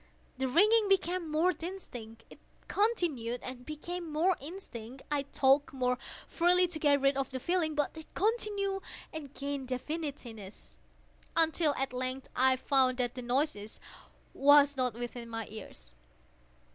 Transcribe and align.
The 0.39 0.47
ringing 0.47 0.89
became 0.89 1.29
more 1.29 1.53
distinct:—it 1.53 2.39
continued 2.67 3.39
and 3.43 3.63
became 3.67 4.11
more 4.11 4.33
distinct: 4.41 5.03
I 5.11 5.21
talked 5.31 5.73
more 5.73 5.99
freely 6.25 6.67
to 6.69 6.79
get 6.79 6.99
rid 7.01 7.15
of 7.15 7.29
the 7.29 7.39
feeling: 7.39 7.75
but 7.75 7.95
it 7.95 8.11
continued 8.15 8.81
and 9.13 9.31
gained 9.35 9.67
definiteness—until, 9.67 11.75
at 11.75 11.93
length, 11.93 12.29
I 12.35 12.55
found 12.55 12.97
that 12.97 13.13
the 13.13 13.21
noise 13.21 13.79
was 14.33 14.75
not 14.75 14.95
within 14.95 15.29
my 15.29 15.45
ears. 15.51 15.93